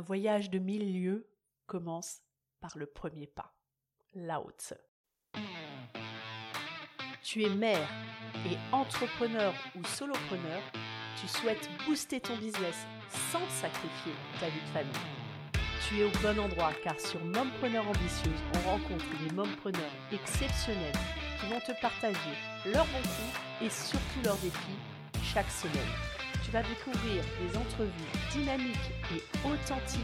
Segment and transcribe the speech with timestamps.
[0.00, 1.28] Un voyage de mille lieues
[1.66, 2.22] commence
[2.62, 3.52] par le premier pas.
[4.14, 4.72] Lao Tse.
[7.22, 7.86] Tu es mère
[8.46, 10.62] et entrepreneur ou solopreneur,
[11.20, 12.86] tu souhaites booster ton business
[13.30, 15.62] sans sacrifier ta vie de famille.
[15.86, 20.96] Tu es au bon endroit car sur Mompreneur Ambitieuse, on rencontre des mompreneurs exceptionnels
[21.38, 24.78] qui vont te partager leurs bons coups et surtout leurs défis
[25.22, 26.19] chaque semaine.
[26.50, 30.00] Tu vas découvrir des entrevues dynamiques et authentiques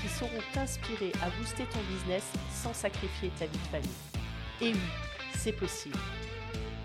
[0.00, 3.90] qui sauront t'inspirer à booster ton business sans sacrifier ta vie de famille.
[4.60, 4.80] Et oui,
[5.34, 5.98] c'est possible.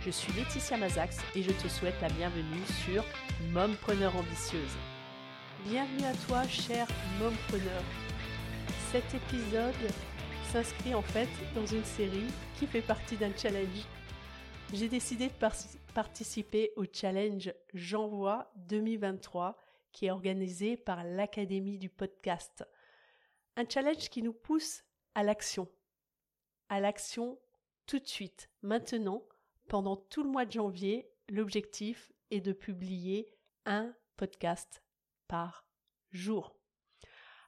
[0.04, 3.06] Je suis Laetitia Mazax et je te souhaite la bienvenue sur
[3.52, 4.76] Mompreneur Ambitieuse.
[5.68, 6.88] Bienvenue à toi, cher
[7.20, 7.84] Mompreneur.
[8.92, 9.92] Cet épisode
[10.52, 13.86] s'inscrit en fait dans une série qui fait partie d'un challenge.
[14.74, 19.58] J'ai décidé de participer au challenge J'envoie 2023
[19.92, 22.66] qui est organisé par l'Académie du podcast.
[23.56, 24.84] Un challenge qui nous pousse
[25.14, 25.70] à l'action.
[26.68, 27.40] À l'action
[27.86, 29.24] tout de suite, maintenant,
[29.70, 33.32] pendant tout le mois de janvier, l'objectif est de publier
[33.66, 34.84] un podcast
[35.28, 35.66] par
[36.12, 36.58] jour.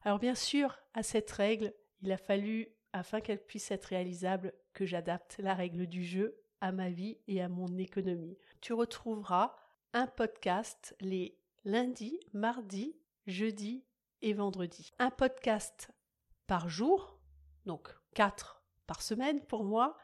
[0.03, 4.85] Alors bien sûr, à cette règle, il a fallu, afin qu'elle puisse être réalisable, que
[4.85, 8.37] j'adapte la règle du jeu à ma vie et à mon économie.
[8.61, 9.55] Tu retrouveras
[9.93, 13.85] un podcast les lundis, mardis, jeudis
[14.21, 14.91] et vendredis.
[14.99, 15.91] Un podcast
[16.47, 17.19] par jour,
[17.65, 19.97] donc quatre par semaine pour moi,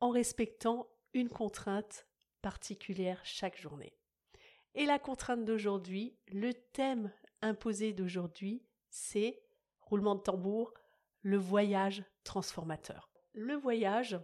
[0.00, 2.06] en respectant une contrainte
[2.42, 3.94] particulière chaque journée.
[4.74, 9.42] Et la contrainte d'aujourd'hui, le thème imposé d'aujourd'hui, c'est,
[9.80, 10.72] roulement de tambour,
[11.22, 13.10] le voyage transformateur.
[13.34, 14.18] Le voyage,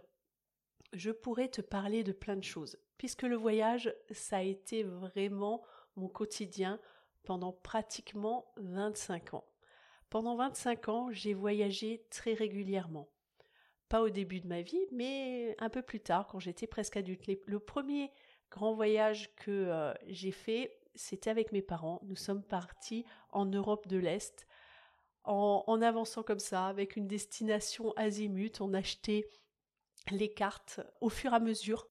[0.93, 5.63] je pourrais te parler de plein de choses, puisque le voyage, ça a été vraiment
[5.95, 6.79] mon quotidien
[7.23, 9.45] pendant pratiquement 25 ans.
[10.09, 13.09] Pendant 25 ans, j'ai voyagé très régulièrement.
[13.89, 17.27] Pas au début de ma vie, mais un peu plus tard, quand j'étais presque adulte.
[17.45, 18.11] Le premier
[18.51, 22.01] grand voyage que euh, j'ai fait, c'était avec mes parents.
[22.03, 24.47] Nous sommes partis en Europe de l'Est.
[25.23, 29.27] En, en, avançant comme ça, avec une destination azimut, on achetait
[30.11, 31.87] les cartes au fur et à mesure.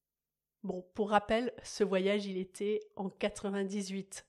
[0.62, 4.26] Bon, pour rappel, ce voyage, il était en 98.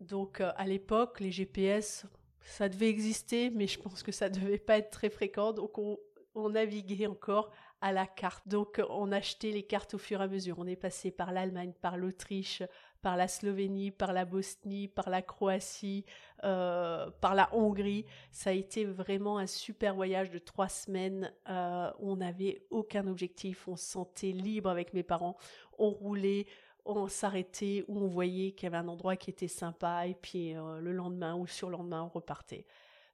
[0.00, 2.06] Donc euh, à l'époque, les GPS,
[2.40, 5.52] ça devait exister, mais je pense que ça devait pas être très fréquent.
[5.52, 5.98] Donc on,
[6.34, 7.50] on naviguait encore
[7.80, 8.46] à la carte.
[8.48, 10.58] Donc on achetait les cartes au fur et à mesure.
[10.58, 12.62] On est passé par l'Allemagne, par l'Autriche,
[13.02, 16.04] par la Slovénie, par la Bosnie, par la Croatie,
[16.44, 18.04] euh, par la Hongrie.
[18.30, 21.32] Ça a été vraiment un super voyage de trois semaines.
[21.48, 25.36] Euh, on n'avait aucun objectif, on se sentait libre avec mes parents.
[25.78, 26.46] On roulait,
[26.84, 30.54] on s'arrêtait où on voyait qu'il y avait un endroit qui était sympa et puis
[30.54, 32.66] euh, le lendemain ou sur le lendemain on repartait.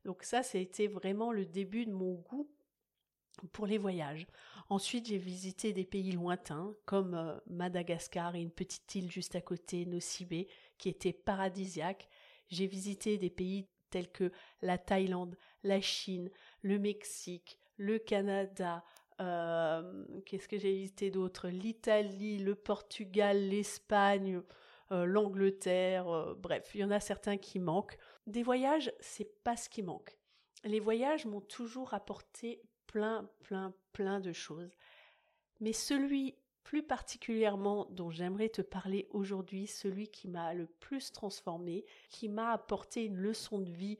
[0.04, 2.48] Donc ça, ça a été vraiment le début de mon goût
[3.52, 4.26] pour les voyages.
[4.68, 9.40] Ensuite, j'ai visité des pays lointains comme euh, Madagascar et une petite île juste à
[9.40, 10.48] côté, Nosibé,
[10.78, 12.08] qui était paradisiaque.
[12.48, 14.32] J'ai visité des pays tels que
[14.62, 16.30] la Thaïlande, la Chine,
[16.62, 18.84] le Mexique, le Canada,
[19.20, 21.48] euh, qu'est-ce que j'ai visité d'autre?
[21.48, 24.40] L'Italie, le Portugal, l'Espagne,
[24.90, 27.96] euh, l'Angleterre, bref, il y en a certains qui manquent.
[28.26, 30.16] Des voyages, c'est pas ce qui manque.
[30.64, 34.76] Les voyages m'ont toujours apporté plein, plein, plein de choses.
[35.60, 41.84] Mais celui plus particulièrement dont j'aimerais te parler aujourd'hui, celui qui m'a le plus transformé,
[42.10, 43.98] qui m'a apporté une leçon de vie,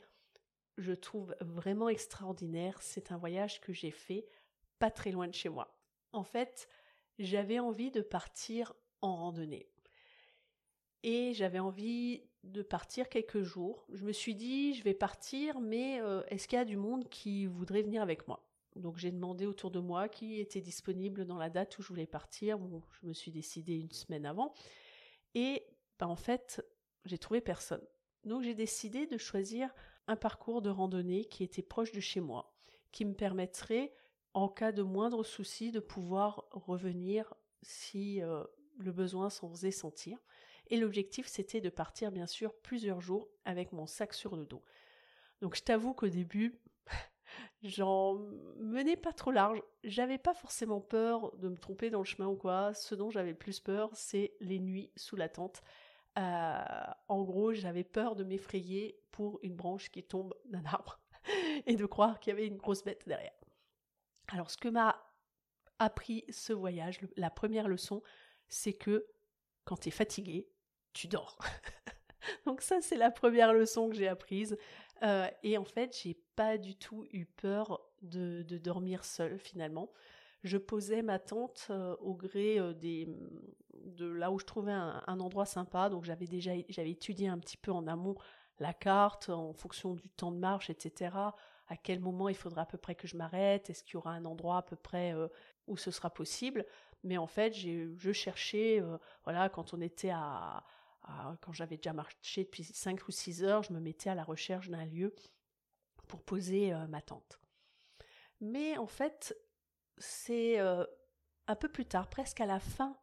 [0.76, 4.26] je trouve vraiment extraordinaire, c'est un voyage que j'ai fait
[4.78, 5.78] pas très loin de chez moi.
[6.12, 6.68] En fait,
[7.18, 9.68] j'avais envie de partir en randonnée.
[11.02, 13.86] Et j'avais envie de partir quelques jours.
[13.92, 17.08] Je me suis dit, je vais partir, mais euh, est-ce qu'il y a du monde
[17.08, 18.42] qui voudrait venir avec moi?
[18.76, 22.06] Donc j'ai demandé autour de moi qui était disponible dans la date où je voulais
[22.06, 22.58] partir.
[23.00, 24.54] Je me suis décidée une semaine avant.
[25.34, 25.66] Et
[25.98, 26.64] ben, en fait,
[27.04, 27.84] j'ai trouvé personne.
[28.24, 29.74] Donc j'ai décidé de choisir
[30.06, 32.54] un parcours de randonnée qui était proche de chez moi,
[32.92, 33.94] qui me permettrait,
[34.34, 38.44] en cas de moindre souci, de pouvoir revenir si euh,
[38.78, 40.18] le besoin s'en faisait sentir.
[40.68, 44.62] Et l'objectif, c'était de partir, bien sûr, plusieurs jours avec mon sac sur le dos.
[45.40, 46.58] Donc je t'avoue qu'au début,
[47.62, 48.18] J'en
[48.58, 49.62] menais pas trop large.
[49.84, 52.74] J'avais pas forcément peur de me tromper dans le chemin ou quoi.
[52.74, 55.62] Ce dont j'avais plus peur, c'est les nuits sous la tente.
[56.18, 56.58] Euh,
[57.08, 61.00] en gros, j'avais peur de m'effrayer pour une branche qui tombe d'un arbre
[61.66, 63.34] et de croire qu'il y avait une grosse bête derrière.
[64.28, 65.02] Alors, ce que m'a
[65.78, 68.02] appris ce voyage, la première leçon,
[68.48, 69.06] c'est que
[69.64, 70.48] quand tu es fatigué,
[70.92, 71.38] tu dors.
[72.46, 74.56] Donc ça, c'est la première leçon que j'ai apprise.
[75.02, 79.90] Euh, et en fait, j'ai pas du tout eu peur de, dormir seule finalement.
[80.42, 83.08] Je posais ma tente euh, au gré euh, des,
[83.84, 85.88] de là où je trouvais un, endroit sympa.
[85.88, 88.16] Donc j'avais déjà j'avais étudié un petit peu en amont
[88.58, 91.14] la carte en fonction du temps de marche, etc.
[91.68, 93.68] À quel moment il faudra à peu près que je m'arrête?
[93.68, 95.14] Est-ce qu'il y aura un endroit à peu près
[95.66, 96.64] où ce sera possible?
[97.02, 98.82] Mais en fait, je cherchais,
[99.24, 100.64] voilà, quand on était à,
[101.40, 104.68] quand j'avais déjà marché depuis 5 ou 6 heures, je me mettais à la recherche
[104.68, 105.14] d'un lieu
[106.08, 107.40] pour poser euh, ma tente.
[108.40, 109.36] Mais en fait,
[109.98, 110.84] c'est euh,
[111.46, 112.96] un peu plus tard, presque à la fin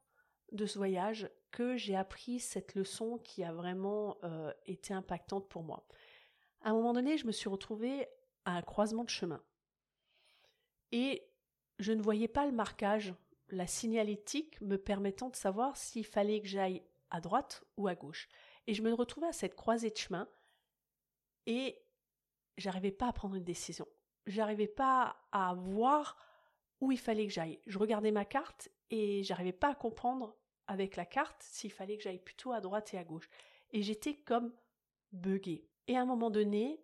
[0.51, 5.63] de ce voyage, que j'ai appris cette leçon qui a vraiment euh, été impactante pour
[5.63, 5.85] moi.
[6.61, 8.07] À un moment donné, je me suis retrouvée
[8.45, 9.41] à un croisement de chemin.
[10.91, 11.23] Et
[11.79, 13.13] je ne voyais pas le marquage,
[13.49, 16.83] la signalétique me permettant de savoir s'il fallait que j'aille
[17.13, 18.27] à droite ou à gauche.
[18.67, 20.27] Et je me retrouvais à cette croisée de chemin
[21.45, 21.79] et
[22.57, 23.87] j'arrivais pas à prendre une décision.
[24.25, 26.17] J'arrivais pas à voir
[26.81, 27.59] où il fallait que j'aille.
[27.67, 30.35] Je regardais ma carte et j'arrivais pas à comprendre
[30.67, 33.29] avec la carte s'il fallait que j'aille plutôt à droite et à gauche.
[33.71, 34.51] Et j'étais comme
[35.11, 35.67] buggée.
[35.87, 36.83] Et à un moment donné,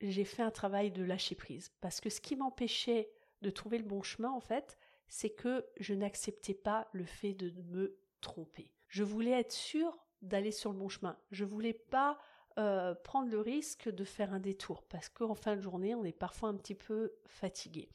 [0.00, 3.84] j'ai fait un travail de lâcher prise parce que ce qui m'empêchait de trouver le
[3.84, 4.76] bon chemin en fait,
[5.08, 8.73] c'est que je n'acceptais pas le fait de me tromper.
[8.94, 11.18] Je voulais être sûre d'aller sur le bon chemin.
[11.32, 12.16] Je voulais pas
[12.60, 16.12] euh, prendre le risque de faire un détour parce qu'en fin de journée, on est
[16.12, 17.88] parfois un petit peu fatigué.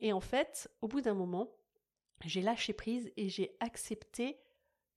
[0.00, 1.54] Et en fait, au bout d'un moment,
[2.24, 4.40] j'ai lâché prise et j'ai accepté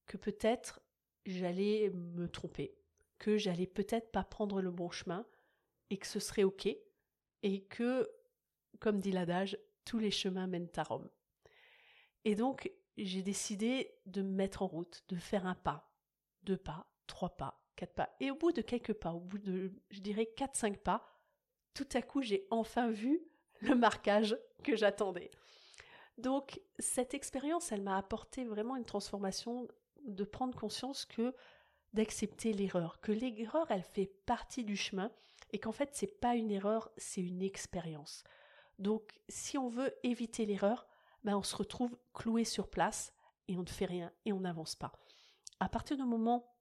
[0.06, 0.80] que peut-être
[1.26, 2.74] j'allais me tromper,
[3.20, 5.28] que j'allais peut-être pas prendre le bon chemin
[5.90, 6.70] et que ce serait ok
[7.44, 8.10] et que,
[8.80, 11.10] comme dit l'adage, tous les chemins mènent à Rome.
[12.24, 15.92] Et donc, j'ai décidé de me mettre en route, de faire un pas,
[16.44, 18.16] deux pas, trois pas, quatre pas.
[18.20, 21.06] Et au bout de quelques pas, au bout de, je dirais, quatre, cinq pas,
[21.74, 23.22] tout à coup, j'ai enfin vu
[23.62, 25.32] le marquage que j'attendais.
[26.18, 29.68] Donc, cette expérience, elle m'a apporté vraiment une transformation
[30.06, 31.34] de prendre conscience que
[31.94, 35.12] d'accepter l'erreur, que l'erreur, elle fait partie du chemin
[35.52, 38.24] et qu'en fait, c'est pas une erreur, c'est une expérience.
[38.80, 40.88] Donc, si on veut éviter l'erreur,
[41.24, 43.14] ben, on se retrouve cloué sur place
[43.48, 44.94] et on ne fait rien et on n'avance pas.
[45.60, 46.56] À partir du moment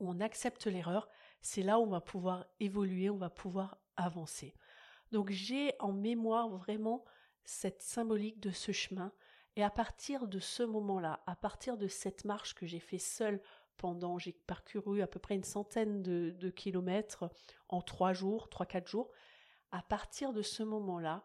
[0.00, 1.08] où on accepte l'erreur,
[1.40, 4.54] c'est là où on va pouvoir évoluer, on va pouvoir avancer.
[5.12, 7.04] Donc j'ai en mémoire vraiment
[7.44, 9.12] cette symbolique de ce chemin
[9.56, 13.40] et à partir de ce moment-là, à partir de cette marche que j'ai fait seule
[13.76, 17.30] pendant, j'ai parcouru à peu près une centaine de, de kilomètres
[17.68, 19.10] en trois jours, trois, quatre jours,
[19.70, 21.24] à partir de ce moment-là,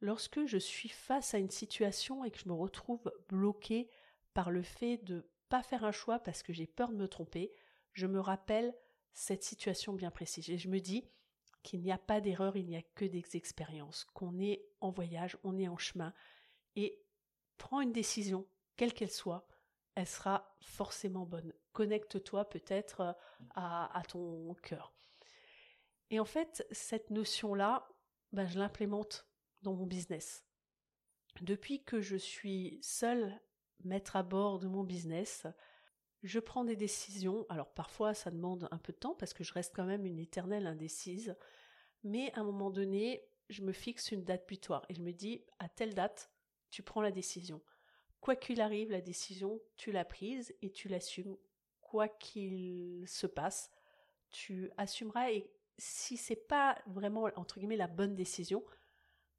[0.00, 3.88] lorsque je suis face à une situation et que je me retrouve bloquée
[4.32, 7.52] par le fait de pas faire un choix parce que j'ai peur de me tromper,
[7.92, 8.74] je me rappelle
[9.12, 11.08] cette situation bien précise et je me dis
[11.62, 15.38] qu'il n'y a pas d'erreur, il n'y a que des expériences, qu'on est en voyage,
[15.44, 16.12] on est en chemin
[16.76, 17.00] et
[17.56, 19.46] prends une décision, quelle qu'elle soit,
[19.94, 21.52] elle sera forcément bonne.
[21.72, 23.12] Connecte-toi peut-être euh,
[23.54, 24.92] à, ton cœur.
[26.10, 27.88] Et en fait, cette notion-là,
[28.32, 29.26] ben, je l'implémente
[29.64, 30.44] dans mon business.
[31.40, 33.40] Depuis que je suis seule
[33.82, 35.46] maître à bord de mon business,
[36.22, 37.44] je prends des décisions.
[37.48, 40.20] Alors parfois ça demande un peu de temps parce que je reste quand même une
[40.20, 41.36] éternelle indécise,
[42.04, 45.44] mais à un moment donné, je me fixe une date butoir et je me dis
[45.58, 46.30] à telle date,
[46.70, 47.60] tu prends la décision.
[48.20, 51.36] Quoi qu'il arrive, la décision, tu l'as prise et tu l'assumes.
[51.80, 53.70] Quoi qu'il se passe,
[54.30, 58.64] tu assumeras et si c'est pas vraiment entre guillemets la bonne décision,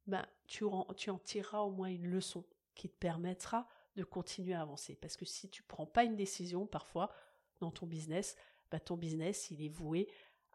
[0.06, 0.86] ben, tu, en,
[1.24, 2.44] tireras au moins une leçon
[2.74, 4.94] qui te permettra de continuer à avancer.
[4.96, 7.10] Parce que si tu prends pas une décision parfois
[7.60, 8.36] dans ton business,
[8.70, 10.08] ben, ton business il est voué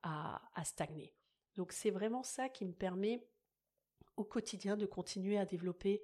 [0.04, 1.14] à, stagner.
[1.56, 3.28] Donc c'est vraiment ça qui me permet
[4.18, 6.04] au quotidien de continuer à développer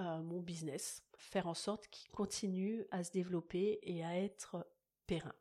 [0.00, 4.66] euh, mon business, faire en sorte qu'il continue à se développer et à être
[5.06, 5.34] périn.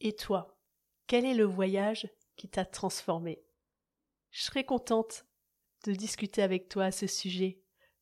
[0.00, 0.58] Et toi,
[1.06, 3.42] quel est le voyage qui t'a transformé?
[4.30, 5.27] Je serais contente
[5.84, 7.60] de discuter avec toi à ce sujet.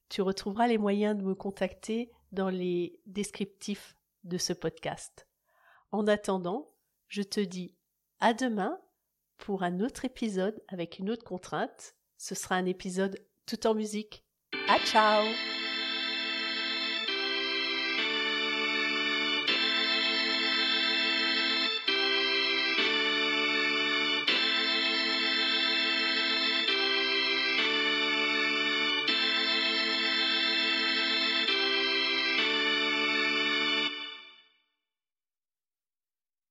[0.09, 5.26] Tu retrouveras les moyens de me contacter dans les descriptifs de ce podcast.
[5.92, 6.66] En attendant,
[7.09, 7.75] je te dis
[8.21, 8.78] à demain
[9.38, 11.95] pour un autre épisode avec une autre contrainte.
[12.16, 14.25] Ce sera un épisode tout en musique.
[14.68, 15.56] À ciao